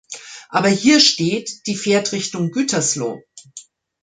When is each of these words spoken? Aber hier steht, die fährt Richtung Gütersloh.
Aber 0.49 0.67
hier 0.69 0.99
steht, 0.99 1.67
die 1.67 1.75
fährt 1.75 2.11
Richtung 2.11 2.49
Gütersloh. 2.49 3.21